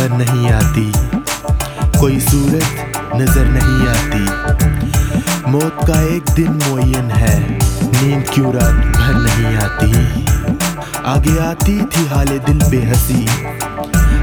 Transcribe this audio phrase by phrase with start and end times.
[0.00, 0.92] खबर नहीं आती।
[1.98, 9.14] कोई सूरत नज़र नहीं आती। मौत का एक दिन मुन है। नींद क्यों रात भर
[9.16, 9.90] नहीं आती?
[11.06, 13.26] आगे आती थी हाले दिल पे हँसी।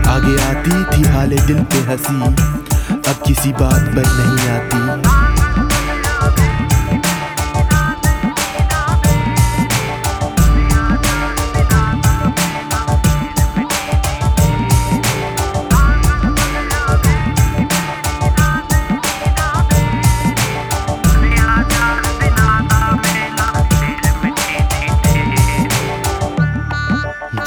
[0.09, 5.06] आगे आती थी हाले दिल पे हँसी। अब किसी बात पर नहीं आती।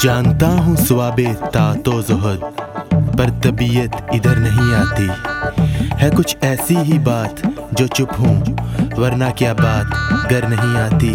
[0.03, 2.41] जानता हूँ स्वाबे तातो जहद
[3.17, 5.07] पर तबीयत इधर नहीं आती।
[5.95, 7.41] है कुछ ऐसी ही बात
[7.73, 8.35] जो चुप हूँ,
[8.97, 11.13] वरना क्या बात घर नहीं आती।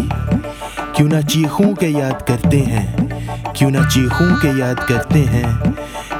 [0.95, 5.73] क्यों ना चीखों के याद करते हैं, क्यों ना चीखों के याद करते हैं,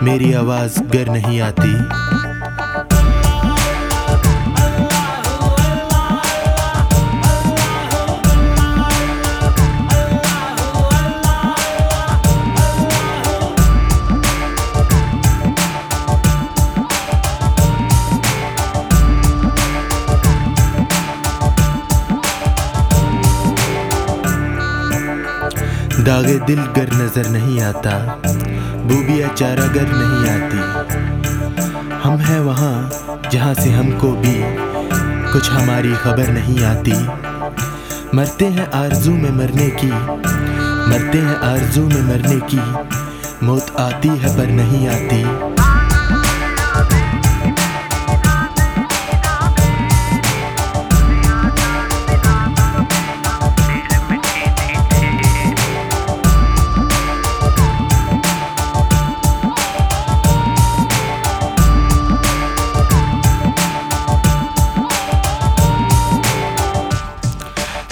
[0.03, 1.73] मेरी आवाज़ घर नहीं आती।
[25.99, 27.91] दागे दिल गर नज़र नहीं आता,
[28.87, 30.59] बूबिया चारा गर नहीं आती।
[32.03, 34.35] हम हैं वहाँ, जहाँ से हमको भी
[35.31, 36.93] कुछ हमारी खबर नहीं आती।
[38.17, 39.91] मरते हैं आरज़ू में मरने की,
[40.91, 42.61] मरते हैं आरज़ू में मरने की,
[43.45, 45.23] मौत आती है पर नहीं आती।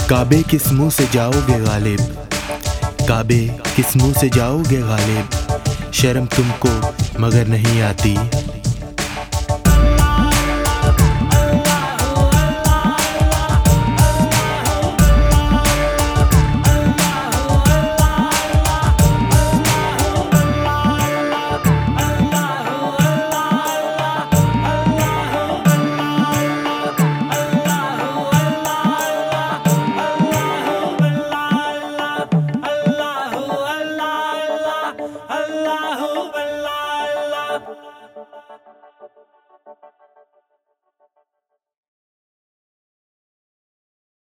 [0.09, 1.99] काबे किस मुँह से जाओगे गालिब?
[3.07, 3.39] काबे
[3.75, 5.29] किस मुँह से जाओगे गालिब?
[5.93, 6.69] शर्म तुमको
[7.19, 8.13] मगर नहीं आती।